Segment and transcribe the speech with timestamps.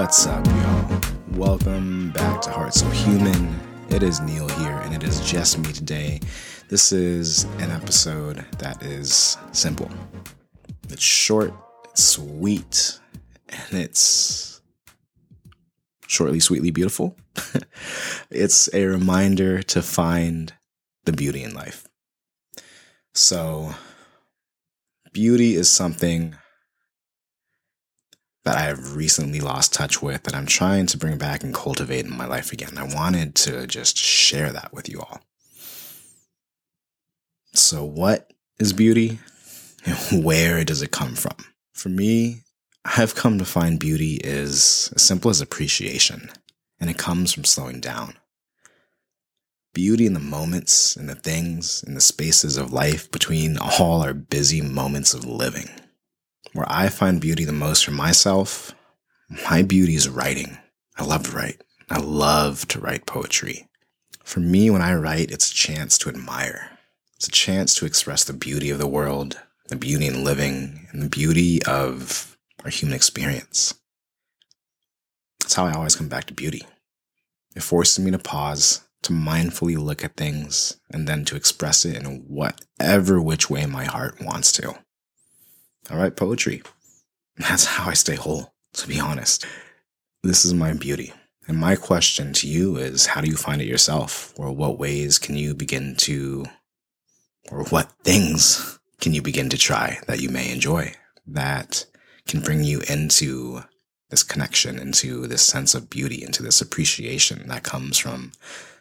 [0.00, 1.00] What's up, y'all?
[1.32, 3.58] Welcome back to Heart So Human.
[3.90, 6.20] It is Neil here, and it is just me today.
[6.68, 9.90] This is an episode that is simple.
[10.88, 11.52] It's short,
[11.86, 13.00] it's sweet,
[13.48, 14.60] and it's
[16.06, 17.16] shortly, sweetly beautiful.
[18.30, 20.54] it's a reminder to find
[21.06, 21.88] the beauty in life.
[23.14, 23.74] So,
[25.12, 26.36] beauty is something
[28.48, 32.06] that I have recently lost touch with that I'm trying to bring back and cultivate
[32.06, 32.78] in my life again.
[32.78, 35.20] I wanted to just share that with you all.
[37.52, 39.18] So, what is beauty
[39.84, 41.36] and where does it come from?
[41.74, 42.40] For me,
[42.86, 46.30] I've come to find beauty is as simple as appreciation,
[46.80, 48.14] and it comes from slowing down.
[49.74, 54.14] Beauty in the moments, in the things, in the spaces of life between all our
[54.14, 55.68] busy moments of living.
[56.58, 58.74] Where I find beauty the most for myself,
[59.46, 60.58] my beauty is writing.
[60.96, 61.62] I love to write.
[61.88, 63.68] I love to write poetry.
[64.24, 66.76] For me, when I write, it's a chance to admire.
[67.14, 71.00] It's a chance to express the beauty of the world, the beauty in living, and
[71.00, 73.74] the beauty of our human experience.
[75.38, 76.66] That's how I always come back to beauty.
[77.54, 81.94] It forces me to pause, to mindfully look at things, and then to express it
[81.94, 84.76] in whatever which way my heart wants to.
[85.90, 86.62] I write poetry.
[87.36, 89.46] That's how I stay whole, to be honest.
[90.22, 91.12] This is my beauty.
[91.46, 94.34] And my question to you is how do you find it yourself?
[94.36, 96.44] Or what ways can you begin to,
[97.50, 100.94] or what things can you begin to try that you may enjoy
[101.26, 101.86] that
[102.26, 103.62] can bring you into
[104.10, 108.32] this connection, into this sense of beauty, into this appreciation that comes from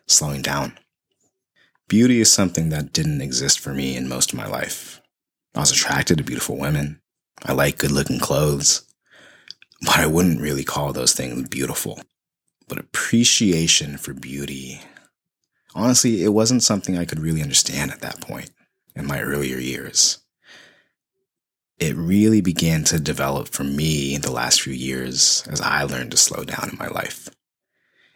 [0.08, 0.78] slowing down?
[1.88, 5.02] Beauty is something that didn't exist for me in most of my life.
[5.58, 7.02] I was attracted to beautiful women.
[7.44, 8.86] I like good looking clothes,
[9.82, 12.00] but I wouldn't really call those things beautiful.
[12.68, 14.82] But appreciation for beauty,
[15.74, 18.52] honestly, it wasn't something I could really understand at that point
[18.96, 20.20] in my earlier years.
[21.80, 26.12] It really began to develop for me in the last few years as I learned
[26.12, 27.30] to slow down in my life.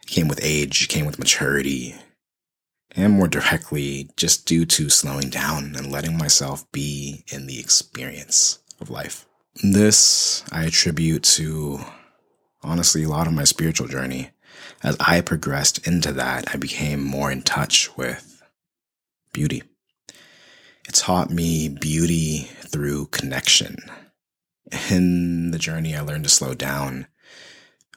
[0.04, 1.96] It came with age, it came with maturity,
[2.94, 8.58] and more directly, just due to slowing down and letting myself be in the experience
[8.80, 9.26] of life.
[9.62, 11.80] This I attribute to,
[12.62, 14.30] honestly, a lot of my spiritual journey.
[14.82, 18.42] As I progressed into that, I became more in touch with
[19.32, 19.62] beauty.
[20.88, 23.76] It taught me beauty through connection.
[24.90, 27.06] In the journey, I learned to slow down.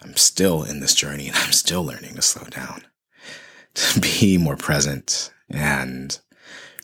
[0.01, 2.83] I'm still in this journey and I'm still learning to slow down
[3.75, 6.19] to be more present and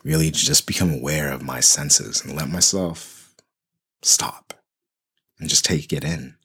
[0.04, 3.34] really just become aware of my senses and let myself
[4.02, 4.54] stop
[5.40, 6.36] and just take it in.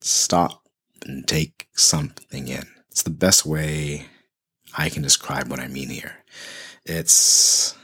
[0.00, 0.66] Stop
[1.06, 2.64] and take something in.
[2.90, 4.06] It's the best way
[4.76, 6.16] I can describe what I mean here.
[6.84, 7.76] It's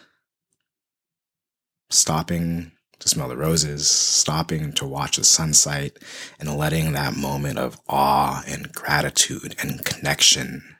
[1.90, 5.98] stopping to smell the roses, stopping to watch the sunset,
[6.40, 10.75] and letting that moment of awe and gratitude and connection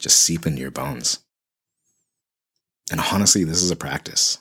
[0.00, 1.20] just seep into your bones.
[2.90, 4.38] And honestly, this is a practice.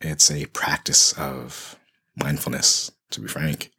[0.00, 1.76] It's a practice of
[2.14, 3.72] mindfulness, to be frank.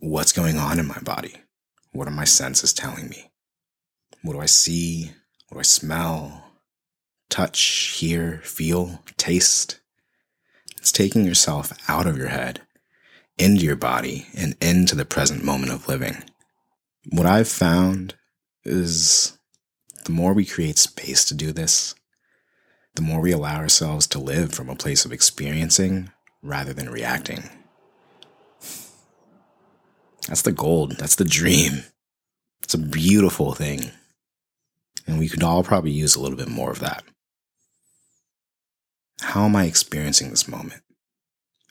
[0.00, 1.36] What's going on in my body?
[1.92, 3.30] What are my senses telling me?
[4.22, 5.12] What do I see?
[5.48, 6.44] What do I smell?
[7.30, 7.62] Touch,
[7.98, 9.80] hear, feel, taste?
[10.76, 12.60] It's taking yourself out of your head,
[13.38, 16.22] into your body, and into the present moment of living.
[17.10, 18.16] What I've found
[18.64, 19.38] is
[20.04, 21.94] the more we create space to do this,
[22.94, 26.10] the more we allow ourselves to live from a place of experiencing
[26.42, 27.48] rather than reacting.
[30.28, 30.96] That's the gold.
[30.96, 31.84] That's the dream.
[32.62, 33.90] It's a beautiful thing.
[35.06, 37.04] And we could all probably use a little bit more of that.
[39.20, 40.82] How am I experiencing this moment?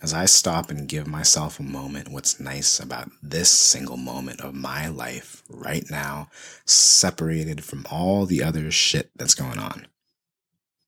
[0.04, 4.54] As I stop and give myself a moment, what's nice about this single moment of
[4.54, 6.28] my life right now,
[6.66, 9.88] separated from all the other shit that's going on?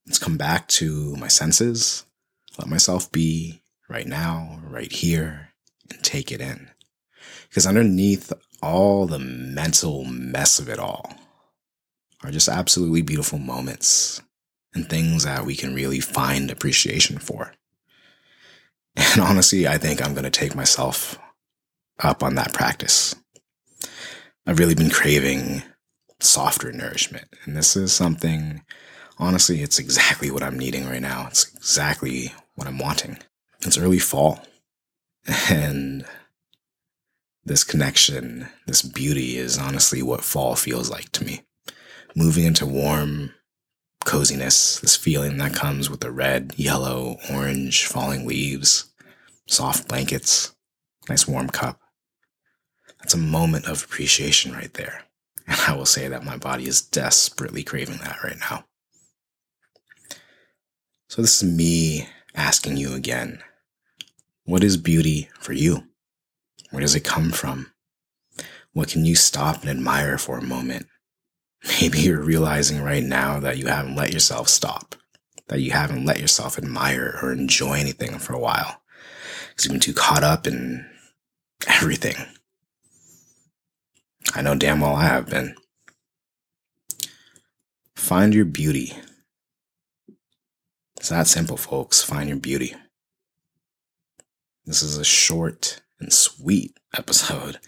[0.05, 2.05] Let's come back to my senses,
[2.57, 5.53] let myself be right now, right here,
[5.89, 6.69] and take it in.
[7.47, 11.13] Because underneath all the mental mess of it all
[12.21, 14.21] are just absolutely beautiful moments
[14.73, 17.53] and things that we can really find appreciation for.
[18.95, 21.17] And honestly, I think I'm going to take myself
[22.03, 23.15] up on that practice.
[24.45, 25.63] I've really been craving
[26.19, 27.27] softer nourishment.
[27.43, 28.61] And this is something,
[29.17, 31.27] honestly, it's exactly what I'm needing right now.
[31.27, 33.17] It's exactly what I'm wanting.
[33.61, 34.39] It's early fall.
[35.49, 36.05] And
[37.47, 41.43] This connection, this beauty is honestly what fall feels like to me.
[42.15, 43.33] Moving into warm
[44.05, 48.85] coziness, this feeling that comes with the red, yellow, orange falling leaves,
[49.47, 50.55] soft blankets,
[51.09, 51.79] nice warm cup.
[52.99, 55.03] That's a moment of appreciation right there.
[55.47, 58.65] And I will say that my body is desperately craving that right now.
[61.09, 63.41] So, this is me asking you again
[64.45, 65.87] what is beauty for you?
[66.69, 67.71] Where does it come from?
[68.73, 70.85] What can you stop and admire for a moment?
[71.67, 74.95] Maybe you're realizing right now that you haven't let yourself stop,
[75.47, 78.81] that you haven't let yourself admire or enjoy anything for a while
[79.49, 80.85] because you've been too caught up in
[81.67, 82.15] everything.
[84.33, 85.55] I know damn well I have been.
[87.95, 88.93] Find your beauty.
[90.97, 92.03] It's that simple, folks.
[92.03, 92.75] Find your beauty.
[94.65, 97.59] This is a short and sweet episode.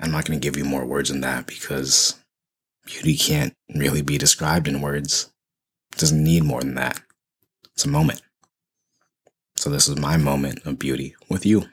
[0.00, 2.19] I'm not going to give you more words than that because
[2.90, 5.30] beauty can't really be described in words.
[5.92, 7.00] It doesn't need more than that.
[7.74, 8.22] It's a moment.
[9.56, 11.64] So, this is my moment of beauty with you.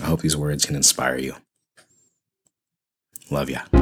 [0.00, 1.34] I hope these words can inspire you.
[3.30, 3.79] Love ya.